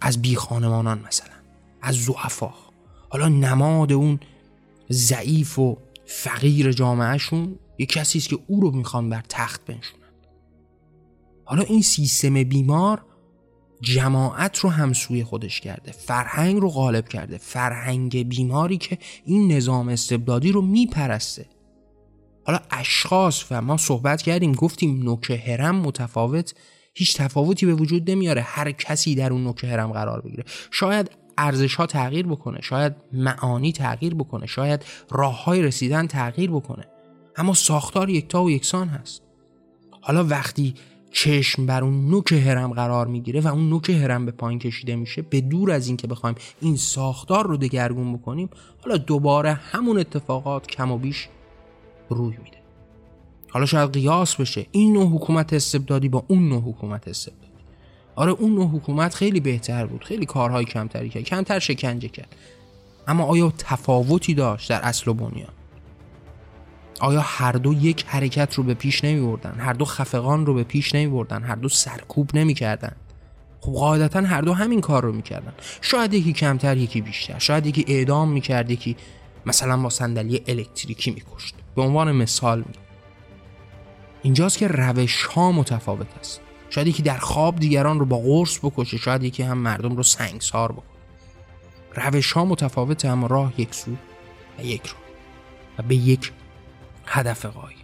[0.00, 1.34] از بی خانمانان مثلا
[1.82, 2.50] از زعفا
[3.08, 4.20] حالا نماد اون
[4.90, 10.02] ضعیف و فقیر جامعهشون یه کسی است که او رو می‌خوان بر تخت بنشونن.
[11.44, 13.04] حالا این سیستم بیمار
[13.82, 20.52] جماعت رو همسوی خودش کرده فرهنگ رو غالب کرده فرهنگ بیماری که این نظام استبدادی
[20.52, 21.46] رو میپرسته.
[22.46, 26.54] حالا اشخاص و ما صحبت کردیم گفتیم نوک هرم متفاوت
[26.94, 30.44] هیچ تفاوتی به وجود نمیاره هر کسی در اون نوک هرم قرار بگیره.
[30.70, 36.84] شاید ارزش ها تغییر بکنه شاید معانی تغییر بکنه شاید راه های رسیدن تغییر بکنه
[37.36, 39.22] اما ساختار یکتا و یکسان هست.
[40.00, 40.74] حالا وقتی
[41.12, 45.22] چشم بر اون نوک هرم قرار می‌گیره و اون نوک هرم به پایین کشیده میشه
[45.22, 48.48] به دور از اینکه بخوایم این ساختار رو دگرگون بکنیم
[48.84, 51.28] حالا دوباره همون اتفاقات کم و بیش
[52.08, 52.56] روی میده.
[53.50, 57.52] حالا شاید قیاس بشه این نوع حکومت استبدادی با اون نوع حکومت استبدادی.
[58.14, 62.36] آره اون نوع حکومت خیلی بهتر بود خیلی کارهای کمتری کرد کمتر شکنجه کرد.
[63.08, 65.52] اما آیا تفاوتی داشت در اصل و بنیان
[67.02, 70.64] آیا هر دو یک حرکت رو به پیش نمی بردن؟ هر دو خفقان رو به
[70.64, 72.92] پیش نمی بردن؟ هر دو سرکوب نمی کردن؟
[73.60, 77.84] خب قاعدتا هر دو همین کار رو می‌کردن شاید یکی کمتر یکی بیشتر شاید یکی
[77.88, 78.96] اعدام می‌کرد یکی
[79.46, 82.74] مثلا با صندلی الکتریکی میکشت به عنوان مثال می
[84.22, 88.96] اینجاست که روش ها متفاوت است شاید یکی در خواب دیگران رو با قرص بکشه
[88.96, 90.84] شاید یکی هم مردم رو سنگسار بکنه
[91.94, 93.90] روش ها متفاوته اما راه یک سو
[94.58, 94.96] و یک رو
[95.78, 96.32] و به یک
[97.06, 97.76] هدف قایی.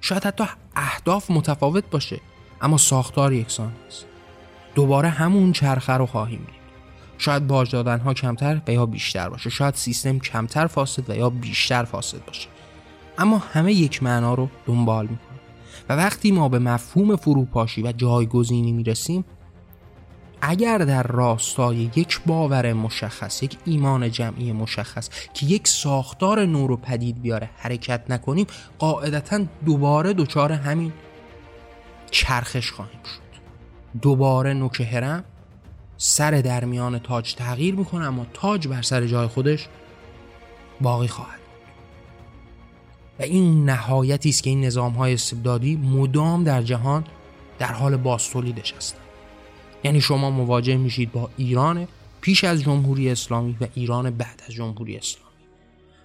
[0.00, 0.44] شاید حتی
[0.76, 2.20] اهداف متفاوت باشه
[2.60, 4.06] اما ساختار یکسان است.
[4.74, 6.56] دوباره همون چرخه رو خواهیم دید.
[7.18, 9.50] شاید باج دادن ها کمتر و یا بیشتر باشه.
[9.50, 12.48] شاید سیستم کمتر فاسد و یا بیشتر فاسد باشه.
[13.18, 15.38] اما همه یک معنا رو دنبال می‌کنه
[15.88, 19.24] و وقتی ما به مفهوم فروپاشی و جایگزینی می‌رسیم
[20.40, 26.76] اگر در راستای یک باور مشخص یک ایمان جمعی مشخص که یک ساختار نور و
[26.76, 28.46] پدید بیاره حرکت نکنیم
[28.78, 30.92] قاعدتا دوباره دچار همین
[32.10, 33.40] چرخش خواهیم شد.
[34.02, 35.24] دوباره نوک هرم
[35.96, 39.68] سر در میان تاج تغییر می‌کنه اما تاج بر سر جای خودش
[40.80, 41.40] باقی خواهد
[43.18, 47.04] و این نهایتی است که این نظام های استبدادی مدام در جهان
[47.58, 49.05] در حال باستولیدش هستند.
[49.84, 51.88] یعنی شما مواجه میشید با ایران
[52.20, 55.26] پیش از جمهوری اسلامی و ایران بعد از جمهوری اسلامی.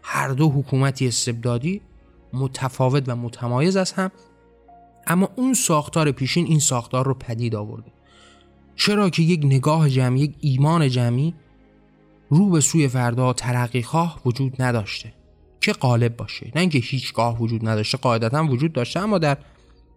[0.04, 1.82] هر دو حکومتی استبدادی
[2.34, 4.12] متفاوت و متمایز از هم
[5.08, 7.92] اما اون ساختار پیشین این ساختار رو پدید آورده.
[8.76, 11.34] چرا که یک نگاه جمعی یک ایمان جمعی
[12.30, 15.14] رو به سوی فردا ترقی خواه وجود نداشته
[15.62, 16.52] که غالب باشه.
[16.56, 19.38] نه اینکه هیچگاه وجود نداشته قاعدتا وجود داشته اما در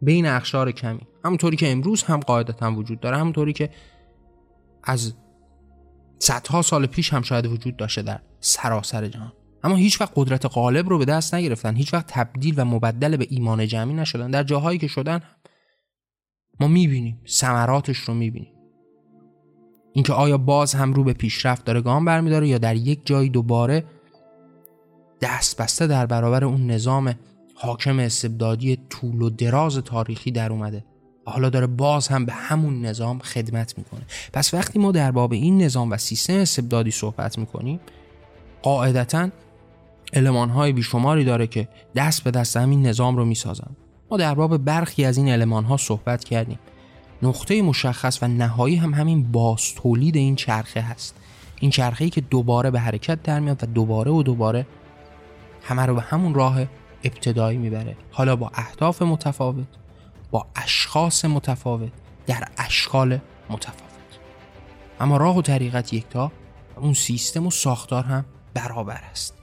[0.05, 1.01] بین اخشار کمی.
[1.25, 3.71] همونطوری که امروز هم قاعدتا وجود داره همونطوری که
[4.85, 5.14] از
[6.19, 9.33] صدها سال پیش هم شاید وجود داشته در سراسر جهان.
[9.62, 13.27] اما هیچ وقت قدرت غالب رو به دست نگرفتن هیچ وقت تبدیل و مبدل به
[13.31, 14.31] ایمان جمعی نشدن.
[14.31, 15.21] در جاهایی که شدن
[16.61, 18.53] ما می‌بینیم ثمراتش رو می‌بینیم.
[19.93, 23.85] اینکه آیا باز هم رو به پیشرفت داره گام برمیداره یا در یک جایی دوباره
[25.21, 27.14] دست بسته در برابر اون نظام
[27.55, 30.85] حاکم استبدادی طول و دراز تاریخی در اومده
[31.27, 34.03] حالا داره باز هم به همون نظام خدمت می‌کنه.
[34.33, 37.81] پس وقتی ما در باب این نظام و سیستم استبدادی صحبت می‌کنیم
[38.62, 39.29] قاعدتا
[40.12, 43.71] علمان های بیشماری داره که دست به دست همین نظام رو می‌سازن.
[44.11, 46.59] ما در باب برخی از این علمان ها صحبت کردیم.
[47.23, 51.17] نقطه مشخص و نهایی هم همین باز تولید این چرخه هست.
[51.61, 54.67] این چرخه ای که دوباره به حرکت در میاد و دوباره و دوباره
[55.62, 56.64] همه رو به همون راه
[57.05, 57.97] ابتدایی می‌بره.
[58.11, 59.67] حالا با اهداف متفاوت
[60.31, 61.93] با اشخاص متفاوت
[62.27, 63.19] در اشکال
[63.51, 63.85] متفاوت.
[65.01, 66.33] اما راه و طریقت یکتا
[66.77, 69.35] اون سیستم و ساختار هم برابر است.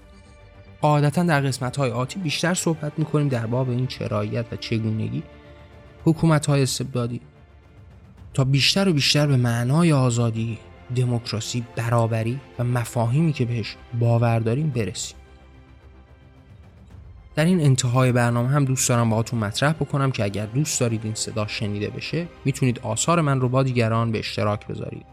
[0.81, 5.23] قاعدتا در قسمت های آتی بیشتر صحبت می‌کنیم در باب این چراییت و چگونگی
[6.05, 7.21] حکومت های استبدادی.
[8.33, 10.57] تا بیشتر و بیشتر به معنای آزادی
[10.95, 15.17] دموکراسی برابری و مفاهیمی که بهش باور داریم برسیم.
[17.35, 21.15] در این انتهای برنامه هم دوست دارم باهاتون مطرح بکنم که اگر دوست دارید این
[21.15, 25.05] صدا شنیده بشه می‌تونید آثار من رو با دیگران به اشتراک بذارید.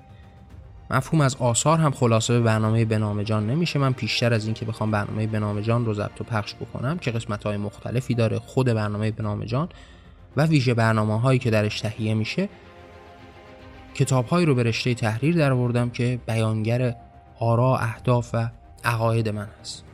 [0.91, 3.79] مفهوم از آثار هم خلاصه به برنامه بنامه جان نمیشه.
[3.79, 7.45] من پیشتر از اینکه بخوام برنامه بنامه جان رو ضبط و پخش بکنم که قسمت
[7.45, 9.69] های مختلفی داره خود برنامه بنامه جان
[10.37, 12.49] و ویژه برنامه هایی که درش تهیه میشه
[13.95, 16.95] کتاب هایی رو به رشته تحریر در که بیانگر
[17.41, 18.49] آرا اهداف و
[18.85, 19.88] عقاید من هست.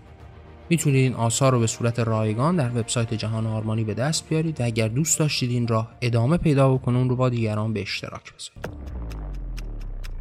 [0.74, 4.64] می‌تونید این آثار رو به صورت رایگان در وبسایت جهان آرمانی به دست بیارید و
[4.64, 8.68] اگر دوست داشتید این راه ادامه پیدا بکنه اون رو با دیگران به اشتراک بذارید.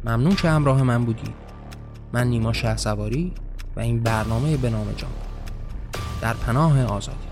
[0.04, 1.34] ممنون که همراه من بودید
[2.12, 3.32] من نیما شه سواری
[3.76, 5.10] و این برنامه به نام جان.
[6.20, 7.23] در پناه آزادی.